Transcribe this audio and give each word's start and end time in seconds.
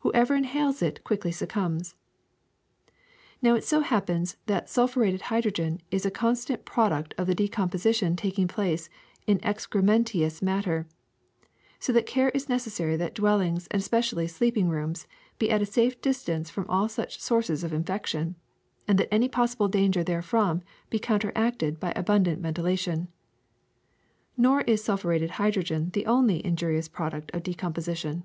Whoever 0.00 0.34
inhales 0.34 0.82
it 0.82 1.02
quickly 1.02 1.32
succumbs. 1.32 1.94
^^Now 3.42 3.56
it 3.56 3.64
so 3.64 3.80
happens 3.80 4.36
that 4.44 4.66
sulphureted 4.66 5.22
hydrogen 5.32 5.80
is 5.90 6.04
a 6.04 6.10
constant 6.10 6.66
product 6.66 7.14
of 7.16 7.26
the 7.26 7.34
decomposition 7.34 8.14
taking 8.14 8.46
place 8.48 8.90
in 9.26 9.38
excrementitious 9.38 10.42
matter, 10.42 10.86
so 11.80 11.90
that 11.94 12.04
care 12.04 12.28
is 12.34 12.50
necessary 12.50 12.96
that 12.96 13.14
dwellings 13.14 13.66
and 13.70 13.80
especially 13.80 14.26
sleeping 14.26 14.68
rooms 14.68 15.06
be 15.38 15.50
at 15.50 15.62
a 15.62 15.64
safe 15.64 15.98
distance 16.02 16.50
from 16.50 16.66
all 16.68 16.86
such 16.86 17.18
sources 17.18 17.64
of 17.64 17.72
infection, 17.72 18.36
and 18.86 18.98
that 18.98 19.08
any 19.10 19.26
possible 19.26 19.68
danger 19.68 20.04
therefrom 20.04 20.60
be 20.90 20.98
counteracted 20.98 21.80
by 21.80 21.92
abundant 21.96 22.42
ventilation. 22.42 23.08
*^Nor 24.38 24.68
is 24.68 24.82
sulphureted 24.84 25.30
hydrogen 25.30 25.88
the 25.94 26.04
only 26.04 26.44
injarious 26.44 26.88
product 26.92 27.30
of 27.30 27.42
decomposition. 27.42 28.24